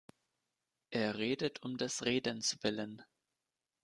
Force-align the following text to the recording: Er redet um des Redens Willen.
Er 0.89 1.13
redet 1.17 1.59
um 1.61 1.77
des 1.77 2.03
Redens 2.05 2.57
Willen. 2.63 3.03